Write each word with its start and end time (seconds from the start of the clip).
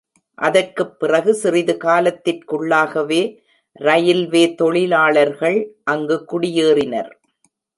அதற்குப் 0.35 0.99
பிறகு 0.99 1.33
சிறிது 1.33 1.77
காலத்திற்குள்ளாகவே, 1.83 3.37
ரயில்வே 3.71 4.55
தொழிலாளர்கள் 4.55 5.75
அங்கு 5.83 6.25
குடியேறினர். 6.31 7.11